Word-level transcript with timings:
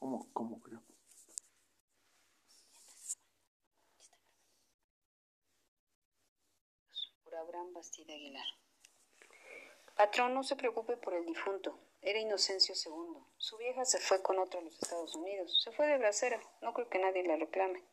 ¿Cómo, 0.00 0.26
cómo 0.32 0.60
creo? 0.60 0.82
Por 7.22 7.34
Abraham 7.36 7.74
Bastida 7.74 8.14
Aguilar. 8.14 8.46
Patrón, 9.94 10.32
no 10.32 10.42
se 10.42 10.56
preocupe 10.56 10.96
por 10.96 11.12
el 11.12 11.26
difunto. 11.26 11.78
Era 12.00 12.18
Inocencio 12.18 12.74
II. 12.74 13.22
Su 13.36 13.58
vieja 13.58 13.84
se 13.84 13.98
fue 13.98 14.22
con 14.22 14.38
otro 14.38 14.60
a 14.60 14.62
los 14.62 14.82
Estados 14.82 15.14
Unidos. 15.14 15.62
Se 15.62 15.70
fue 15.70 15.86
de 15.86 15.98
bracera. 15.98 16.40
No 16.62 16.72
creo 16.72 16.88
que 16.88 16.98
nadie 16.98 17.22
la 17.22 17.36
reclame. 17.36 17.84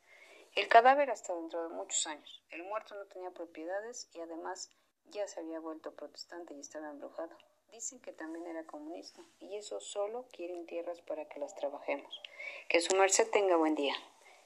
El 0.56 0.70
cadáver 0.70 1.12
hasta 1.12 1.36
dentro 1.36 1.68
de 1.68 1.76
muchos 1.76 2.08
años. 2.08 2.42
El 2.50 2.64
muerto 2.64 2.96
no 2.96 3.06
tenía 3.08 3.32
propiedades 3.32 4.10
y 4.14 4.22
además 4.22 4.72
ya 5.12 5.28
se 5.28 5.42
había 5.42 5.60
vuelto 5.60 5.94
protestante 5.94 6.54
y 6.54 6.62
estaba 6.62 6.90
embrujado. 6.90 7.38
Dicen 7.72 8.00
que 8.00 8.12
también 8.12 8.48
era 8.48 8.64
comunista 8.66 9.22
y 9.40 9.56
eso 9.56 9.80
solo 9.80 10.26
quieren 10.32 10.66
tierras 10.66 11.02
para 11.02 11.26
que 11.26 11.40
las 11.40 11.56
trabajemos. 11.56 12.22
Que 12.70 12.82
su 12.82 12.96
merced 12.96 13.30
tenga 13.30 13.56
buen 13.56 13.76
día. 13.76 13.94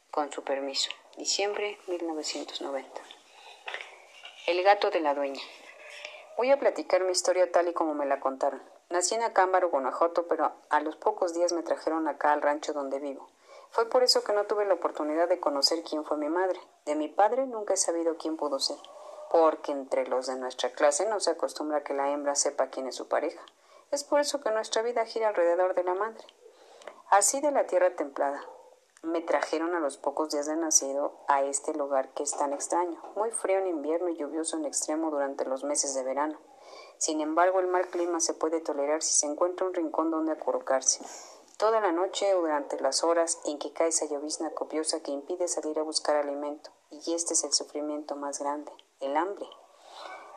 Con 0.09 0.32
su 0.32 0.44
permiso. 0.44 0.90
Diciembre 1.18 1.78
1990. 1.88 3.02
El 4.48 4.64
gato 4.64 4.90
de 4.90 5.00
la 5.00 5.14
dueña. 5.14 5.42
Voy 6.38 6.52
a 6.52 6.59
platicar 6.59 7.04
mi 7.04 7.12
historia 7.12 7.52
tal 7.52 7.68
y 7.68 7.73
como 7.73 7.94
me 7.94 8.05
la 8.05 8.20
contaron. 8.20 8.62
Nací 8.90 9.16
en 9.16 9.23
Acámbaro, 9.23 9.70
Guanajuato, 9.70 10.28
pero 10.28 10.52
a 10.70 10.80
los 10.81 10.95
pocos 10.98 11.34
días 11.34 11.53
me 11.53 11.64
trajeron 11.64 12.08
acá 12.08 12.34
al 12.34 12.42
rancho 12.42 12.73
donde 12.73 13.00
vivo. 13.00 13.30
Fue 13.70 13.88
por 13.88 14.03
eso 14.03 14.23
que 14.23 14.34
no 14.34 14.45
tuve 14.45 14.66
la 14.66 14.73
oportunidad 14.73 15.30
de 15.30 15.40
conocer 15.40 15.84
quién 15.84 16.03
fue 16.03 16.17
mi 16.17 16.28
madre. 16.28 16.59
De 16.86 16.95
mi 16.95 17.08
padre 17.08 17.45
nunca 17.48 17.76
he 17.76 17.78
sabido 17.78 18.17
quién 18.17 18.36
pudo 18.36 18.59
ser, 18.59 18.78
porque 19.31 19.71
entre 19.71 20.05
los 20.08 20.27
de 20.27 20.35
nuestra 20.35 20.71
clase 20.71 21.08
no 21.08 21.21
se 21.21 21.31
acostumbra 21.31 21.84
que 21.84 21.94
la 21.94 22.12
hembra 22.12 22.35
sepa 22.35 22.67
quién 22.67 22.88
es 22.88 22.95
su 22.95 23.08
pareja. 23.08 23.41
Es 23.89 24.03
por 24.03 24.20
eso 24.20 24.41
que 24.41 24.52
nuestra 24.52 24.81
vida 24.81 25.05
gira 25.05 25.30
alrededor 25.30 25.73
de 25.73 25.85
la 25.85 25.94
madre. 25.94 26.26
Así 27.09 27.39
de 27.39 27.52
la 27.52 27.66
tierra 27.66 27.95
templada. 27.95 28.45
Me 29.03 29.22
trajeron 29.22 29.73
a 29.73 29.80
los 29.80 29.97
pocos 29.97 30.31
días 30.31 30.47
de 30.47 30.58
nacido 30.58 31.14
a 31.28 31.44
este 31.44 31.73
lugar 31.73 32.09
que 32.09 32.23
es 32.23 32.31
tan 32.38 32.52
extraño, 32.52 33.02
muy 33.16 33.31
frío 33.31 33.59
en 33.59 33.67
invierno 33.67 34.09
y 34.09 34.17
lluvioso 34.17 34.58
en 34.58 34.66
extremo 34.66 35.09
durante 35.09 35.45
los 35.45 35.63
meses 35.63 35.95
de 35.95 36.03
verano. 36.03 36.38
Sin 36.97 37.22
embargo, 37.22 37.61
el 37.61 37.67
mal 37.67 37.88
clima 37.88 38.19
se 38.19 38.34
puede 38.34 38.59
tolerar 38.59 39.02
si 39.02 39.13
se 39.13 39.28
encuentra 39.28 39.66
un 39.66 39.73
rincón 39.73 40.11
donde 40.11 40.34
acurrucarse 40.34 41.03
toda 41.58 41.80
la 41.80 41.91
noche 41.91 42.34
o 42.34 42.41
durante 42.41 42.80
las 42.80 43.03
horas 43.03 43.39
en 43.45 43.59
que 43.59 43.72
cae 43.72 43.89
esa 43.89 44.08
llovizna 44.08 44.50
copiosa 44.52 45.02
que 45.02 45.11
impide 45.11 45.47
salir 45.47 45.78
a 45.78 45.84
buscar 45.84 46.16
alimento, 46.16 46.72
y 46.89 47.13
este 47.13 47.36
es 47.36 47.44
el 47.44 47.53
sufrimiento 47.53 48.16
más 48.16 48.39
grande, 48.39 48.72
el 49.02 49.17
hambre. 49.17 49.47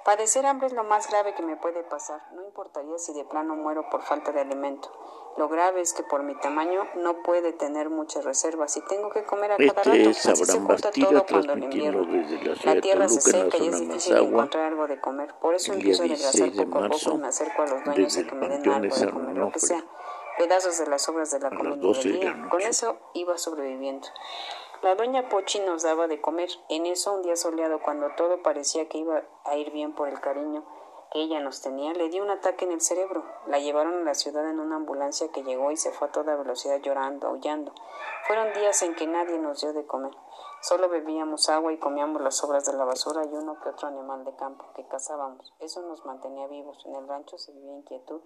Padecer 0.04 0.44
hambre 0.44 0.66
es 0.66 0.74
lo 0.74 0.84
más 0.84 1.08
grave 1.08 1.34
que 1.34 1.42
me 1.42 1.56
puede 1.56 1.82
pasar, 1.82 2.20
no 2.34 2.44
importaría 2.44 2.98
si 2.98 3.14
de 3.14 3.24
plano 3.24 3.56
muero 3.56 3.88
por 3.88 4.02
falta 4.02 4.32
de 4.32 4.40
alimento. 4.42 4.92
Lo 5.36 5.48
grave 5.48 5.80
es 5.80 5.94
que 5.94 6.02
por 6.04 6.22
mi 6.22 6.34
tamaño 6.36 6.86
no 6.96 7.22
puede 7.22 7.52
tener 7.52 7.90
muchas 7.90 8.24
reservas 8.24 8.76
y 8.76 8.82
tengo 8.82 9.10
que 9.10 9.24
comer 9.24 9.52
a 9.52 9.56
cada 9.56 9.82
rato. 9.82 9.92
es 9.92 10.26
Así 10.26 10.44
se 10.44 10.60
junta 10.60 10.90
todo 10.90 11.26
cuando 11.26 11.54
transmitiendo 11.54 12.02
invierno. 12.02 12.54
la 12.64 12.80
tierra 12.80 13.08
se 13.08 13.32
Toluca 13.32 13.56
seca 13.56 13.64
y 13.64 13.68
es 13.68 13.80
difícil 13.80 14.12
Mazahua 14.12 14.28
encontrar 14.28 14.64
algo 14.66 14.86
de 14.86 15.00
comer. 15.00 15.34
Por 15.40 15.54
eso 15.54 15.72
el 15.72 15.78
empiezo 15.78 16.02
a 16.02 16.06
día 16.06 16.14
regresar 16.14 16.50
16 16.50 16.56
de 16.56 16.66
poco 16.66 16.84
a 16.84 16.88
poco 16.88 17.14
y 17.14 17.18
me 17.18 17.28
acerco 17.28 17.62
a 17.62 17.66
los 17.66 17.84
dueños 17.84 18.16
a 18.16 18.22
que 18.22 18.28
el 18.28 18.36
me 18.36 18.48
den 18.48 18.70
algo 18.70 18.96
de 18.96 19.10
comer, 19.10 19.36
lo 19.36 19.50
que 19.50 19.58
sea. 19.58 19.84
Pedazos 20.38 20.78
de 20.78 20.86
las 20.86 21.02
sobras 21.02 21.30
de 21.30 21.40
la 21.40 21.48
a 21.48 21.50
las 21.50 21.58
comida 21.58 21.76
12 21.76 22.08
del 22.08 22.20
de 22.20 22.26
la 22.26 22.34
día. 22.34 22.48
Con 22.50 22.60
eso 22.60 22.98
iba 23.14 23.38
sobreviviendo. 23.38 24.06
La 24.84 24.96
doña 24.96 25.30
Pochi 25.30 25.60
nos 25.60 25.82
daba 25.82 26.08
de 26.08 26.20
comer. 26.20 26.50
En 26.68 26.84
eso, 26.84 27.14
un 27.14 27.22
día 27.22 27.36
soleado, 27.36 27.80
cuando 27.80 28.10
todo 28.18 28.42
parecía 28.42 28.86
que 28.86 28.98
iba 28.98 29.22
a 29.46 29.56
ir 29.56 29.70
bien 29.70 29.94
por 29.94 30.10
el 30.10 30.20
cariño 30.20 30.62
que 31.10 31.22
ella 31.22 31.40
nos 31.40 31.62
tenía, 31.62 31.94
le 31.94 32.10
dio 32.10 32.22
un 32.22 32.28
ataque 32.28 32.66
en 32.66 32.72
el 32.72 32.82
cerebro. 32.82 33.24
La 33.46 33.58
llevaron 33.60 33.94
a 33.94 34.04
la 34.04 34.12
ciudad 34.12 34.46
en 34.46 34.60
una 34.60 34.76
ambulancia 34.76 35.28
que 35.32 35.42
llegó 35.42 35.70
y 35.70 35.78
se 35.78 35.90
fue 35.90 36.08
a 36.08 36.12
toda 36.12 36.36
velocidad 36.36 36.82
llorando, 36.82 37.28
aullando. 37.28 37.72
Fueron 38.26 38.52
días 38.52 38.82
en 38.82 38.94
que 38.94 39.06
nadie 39.06 39.38
nos 39.38 39.62
dio 39.62 39.72
de 39.72 39.86
comer. 39.86 40.12
Solo 40.60 40.88
bebíamos 40.88 41.50
agua 41.50 41.74
y 41.74 41.78
comíamos 41.78 42.22
las 42.22 42.36
sobras 42.36 42.64
de 42.64 42.72
la 42.72 42.86
basura 42.86 43.22
y 43.26 43.34
uno 43.34 43.60
que 43.60 43.68
otro 43.68 43.88
animal 43.88 44.24
de 44.24 44.34
campo 44.34 44.64
que 44.74 44.86
cazábamos. 44.88 45.52
Eso 45.58 45.82
nos 45.82 46.06
mantenía 46.06 46.46
vivos. 46.46 46.82
En 46.86 46.94
el 46.94 47.06
rancho 47.06 47.36
se 47.36 47.52
vivía 47.52 47.76
inquietud. 47.76 48.22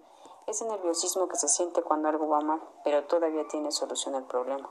Ese 0.47 0.65
nerviosismo 0.65 1.27
que 1.27 1.35
se 1.35 1.49
siente 1.49 1.83
cuando 1.83 2.07
algo 2.07 2.29
va 2.29 2.39
mal, 2.39 2.61
pero 2.85 3.05
todavía 3.07 3.45
tiene 3.49 3.73
solución 3.73 4.15
el 4.15 4.23
problema. 4.23 4.69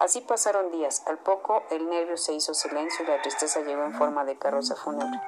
Así 0.00 0.22
pasaron 0.22 0.72
días. 0.72 1.06
Al 1.06 1.18
poco 1.20 1.62
el 1.70 1.88
nervio 1.88 2.16
se 2.16 2.32
hizo 2.32 2.52
silencio 2.52 3.04
y 3.04 3.08
la 3.08 3.22
tristeza 3.22 3.60
llegó 3.60 3.84
en 3.84 3.94
forma 3.94 4.24
de 4.24 4.36
carroza 4.36 4.74
fúnebre. 4.74 5.20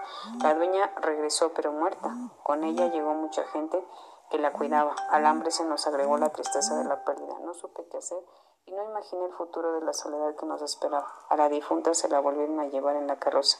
La 0.43 0.55
dueña 0.55 0.93
regresó 0.97 1.53
pero 1.55 1.71
muerta. 1.71 2.13
Con 2.43 2.65
ella 2.65 2.89
llegó 2.89 3.15
mucha 3.15 3.45
gente 3.45 3.81
que 4.29 4.39
la 4.39 4.53
cuidaba. 4.53 4.97
Al 5.11 5.25
hambre 5.25 5.53
se 5.53 5.65
nos 5.65 5.87
agregó 5.87 6.19
la 6.19 6.31
tristeza 6.31 6.77
de 6.77 6.85
la 6.85 7.05
pérdida. 7.05 7.39
No 7.45 7.55
supe 7.55 7.87
qué 7.89 7.99
hacer 7.99 8.19
y 8.67 8.73
no 8.73 8.83
imaginé 8.83 9.25
el 9.27 9.33
futuro 9.33 9.75
de 9.75 9.87
la 9.87 9.93
soledad 9.93 10.35
que 10.35 10.45
nos 10.45 10.61
esperaba. 10.61 11.07
A 11.29 11.37
la 11.37 11.49
difunta 11.49 11.95
se 11.95 12.09
la 12.09 12.19
volvieron 12.19 12.59
a 12.59 12.67
llevar 12.67 12.97
en 12.97 13.07
la 13.07 13.19
carroza. 13.19 13.59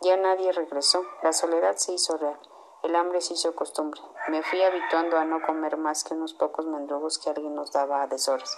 Ya 0.00 0.16
nadie 0.16 0.50
regresó. 0.52 1.04
La 1.22 1.34
soledad 1.34 1.76
se 1.76 1.92
hizo 1.92 2.16
real. 2.16 2.38
El 2.82 2.96
hambre 2.96 3.20
se 3.20 3.34
hizo 3.34 3.54
costumbre. 3.54 4.00
Me 4.28 4.42
fui 4.42 4.62
habituando 4.62 5.18
a 5.18 5.26
no 5.26 5.42
comer 5.42 5.76
más 5.76 6.04
que 6.04 6.14
unos 6.14 6.32
pocos 6.32 6.64
mendrugos 6.66 7.18
que 7.18 7.28
alguien 7.28 7.54
nos 7.54 7.72
daba 7.72 8.02
a 8.02 8.06
deshoras. 8.06 8.56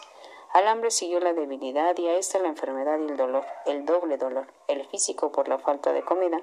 Al 0.52 0.68
hambre 0.68 0.92
siguió 0.92 1.18
la 1.18 1.32
debilidad 1.32 1.96
y 1.98 2.06
a 2.06 2.16
esta 2.16 2.38
la 2.38 2.48
enfermedad 2.48 2.98
y 3.00 3.10
el 3.10 3.16
dolor, 3.16 3.44
el 3.66 3.84
doble 3.84 4.16
dolor, 4.16 4.46
el 4.68 4.86
físico 4.86 5.30
por 5.32 5.48
la 5.48 5.58
falta 5.58 5.92
de 5.92 6.04
comida 6.04 6.40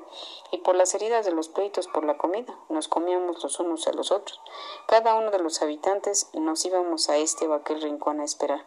y 0.52 0.60
por 0.60 0.76
las 0.76 0.94
heridas 0.94 1.26
de 1.26 1.32
los 1.32 1.50
pleitos 1.50 1.88
por 1.88 2.04
la 2.04 2.18
comida. 2.18 2.54
Nos 2.70 2.88
comíamos 2.88 3.42
los 3.42 3.60
unos 3.60 3.88
a 3.88 3.94
los 3.94 4.12
otros. 4.12 4.40
Cada 4.88 5.16
uno 5.16 5.32
de 5.32 5.40
los 5.40 5.62
habitantes 5.62 6.30
nos 6.34 6.66
íbamos 6.66 7.10
a 7.10 7.18
este 7.18 7.48
o 7.48 7.54
aquel 7.54 7.82
rincón 7.82 8.20
a 8.20 8.26
esperar. 8.26 8.66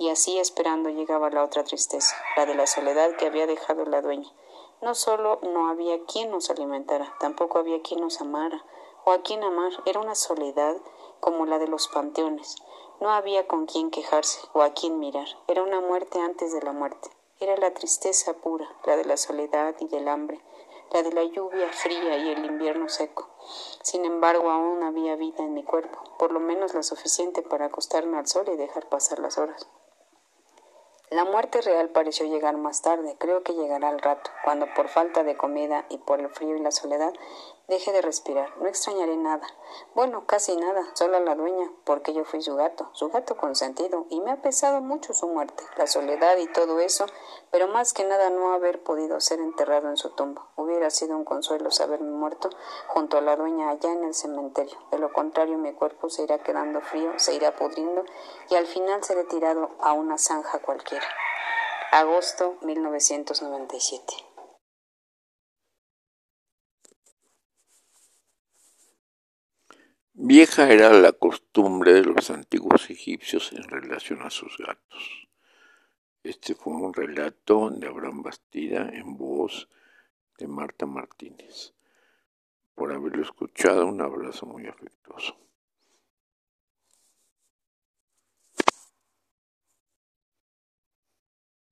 Y 0.00 0.08
así 0.08 0.38
esperando 0.38 0.88
llegaba 0.88 1.28
la 1.28 1.44
otra 1.44 1.62
tristeza, 1.62 2.16
la 2.34 2.46
de 2.46 2.54
la 2.54 2.66
soledad 2.66 3.16
que 3.16 3.26
había 3.26 3.46
dejado 3.46 3.84
la 3.84 4.00
dueña. 4.00 4.30
No 4.80 4.94
solo 4.94 5.40
no 5.42 5.68
había 5.68 6.02
quien 6.06 6.30
nos 6.30 6.48
alimentara, 6.48 7.14
tampoco 7.20 7.58
había 7.58 7.82
quien 7.82 8.00
nos 8.00 8.18
amara 8.22 8.64
o 9.04 9.12
a 9.12 9.20
quien 9.20 9.44
amar. 9.44 9.72
Era 9.84 10.00
una 10.00 10.14
soledad 10.14 10.74
como 11.20 11.44
la 11.44 11.58
de 11.58 11.68
los 11.68 11.88
panteones. 11.88 12.56
No 12.98 13.10
había 13.10 13.46
con 13.46 13.66
quien 13.66 13.90
quejarse 13.90 14.40
o 14.54 14.62
a 14.62 14.72
quien 14.72 14.98
mirar. 14.98 15.28
Era 15.48 15.62
una 15.62 15.82
muerte 15.82 16.18
antes 16.18 16.54
de 16.54 16.62
la 16.62 16.72
muerte. 16.72 17.10
Era 17.38 17.58
la 17.58 17.74
tristeza 17.74 18.32
pura, 18.32 18.74
la 18.86 18.96
de 18.96 19.04
la 19.04 19.18
soledad 19.18 19.74
y 19.80 19.88
del 19.88 20.08
hambre, 20.08 20.40
la 20.94 21.02
de 21.02 21.12
la 21.12 21.24
lluvia 21.24 21.70
fría 21.74 22.16
y 22.16 22.30
el 22.30 22.46
invierno 22.46 22.88
seco. 22.88 23.28
Sin 23.82 24.06
embargo, 24.06 24.50
aún 24.50 24.82
había 24.82 25.16
vida 25.16 25.44
en 25.44 25.52
mi 25.52 25.62
cuerpo, 25.62 25.98
por 26.18 26.32
lo 26.32 26.40
menos 26.40 26.72
la 26.72 26.82
suficiente 26.82 27.42
para 27.42 27.66
acostarme 27.66 28.16
al 28.16 28.26
sol 28.26 28.46
y 28.50 28.56
dejar 28.56 28.88
pasar 28.88 29.18
las 29.18 29.36
horas. 29.36 29.68
La 31.10 31.24
muerte 31.24 31.60
real 31.60 31.88
pareció 31.88 32.26
llegar 32.26 32.56
más 32.56 32.82
tarde, 32.82 33.16
creo 33.18 33.42
que 33.42 33.54
llegará 33.54 33.88
al 33.88 33.98
rato, 33.98 34.30
cuando 34.44 34.72
por 34.74 34.86
falta 34.86 35.24
de 35.24 35.36
comida 35.36 35.84
y 35.88 35.98
por 35.98 36.20
el 36.20 36.30
frío 36.30 36.54
y 36.54 36.60
la 36.60 36.70
soledad 36.70 37.12
deje 37.66 37.90
de 37.92 38.00
respirar. 38.00 38.56
No 38.58 38.68
extrañaré 38.68 39.16
nada. 39.16 39.46
Bueno, 39.94 40.24
casi 40.26 40.56
nada, 40.56 40.84
solo 40.94 41.16
a 41.16 41.20
la 41.20 41.34
dueña, 41.34 41.70
porque 41.84 42.12
yo 42.12 42.24
fui 42.24 42.42
su 42.42 42.54
gato, 42.54 42.90
su 42.92 43.08
gato 43.10 43.36
consentido, 43.36 44.06
y 44.08 44.20
me 44.20 44.30
ha 44.30 44.42
pesado 44.42 44.80
mucho 44.80 45.12
su 45.12 45.26
muerte, 45.28 45.64
la 45.76 45.86
soledad 45.86 46.36
y 46.38 46.46
todo 46.46 46.78
eso, 46.80 47.06
pero 47.50 47.66
más 47.66 47.92
que 47.92 48.04
nada 48.04 48.30
no 48.30 48.52
haber 48.52 48.82
podido 48.82 49.20
ser 49.20 49.40
enterrado 49.40 49.88
en 49.88 49.96
su 49.96 50.10
tumba. 50.10 50.46
Hubiera 50.56 50.90
sido 50.90 51.16
un 51.16 51.24
consuelo 51.24 51.70
saberme 51.70 52.10
muerto 52.10 52.50
junto 52.88 53.18
a 53.18 53.20
la 53.20 53.36
dueña 53.36 53.70
allá 53.70 53.92
en 53.92 54.04
el 54.04 54.14
cementerio. 54.14 54.76
De 54.90 54.98
lo 54.98 55.12
contrario, 55.12 55.56
mi 55.58 55.72
cuerpo 55.72 56.08
se 56.08 56.22
irá 56.22 56.38
quedando 56.38 56.80
frío, 56.80 57.12
se 57.18 57.34
irá 57.34 57.54
pudriendo 57.56 58.04
y 58.48 58.56
al 58.56 58.66
final 58.66 59.02
seré 59.02 59.24
tirado 59.24 59.70
a 59.80 59.92
una 59.92 60.18
zanja 60.18 60.58
cualquiera. 60.58 60.99
Agosto 61.92 62.58
1997. 62.62 64.30
Vieja 70.12 70.70
era 70.70 70.92
la 70.92 71.12
costumbre 71.12 71.94
de 71.94 72.04
los 72.04 72.30
antiguos 72.30 72.90
egipcios 72.90 73.52
en 73.52 73.64
relación 73.64 74.22
a 74.22 74.30
sus 74.30 74.58
gatos. 74.58 75.28
Este 76.22 76.54
fue 76.54 76.74
un 76.74 76.92
relato 76.92 77.70
de 77.70 77.88
Abraham 77.88 78.22
Bastida 78.22 78.90
en 78.92 79.16
voz 79.16 79.68
de 80.38 80.46
Marta 80.46 80.86
Martínez. 80.86 81.72
Por 82.74 82.92
haberlo 82.92 83.22
escuchado, 83.22 83.86
un 83.86 84.00
abrazo 84.02 84.46
muy 84.46 84.66
afectuoso. 84.66 85.36